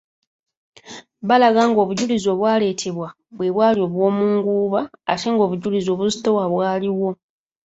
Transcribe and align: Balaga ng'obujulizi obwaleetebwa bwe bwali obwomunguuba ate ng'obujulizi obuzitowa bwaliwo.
Balaga 1.27 1.61
ng'obujulizi 1.69 2.27
obwaleetebwa 2.33 3.07
bwe 3.37 3.47
bwali 3.55 3.79
obwomunguuba 3.87 4.81
ate 5.11 5.25
ng'obujulizi 5.33 5.89
obuzitowa 5.91 6.43
bwaliwo. 6.51 7.09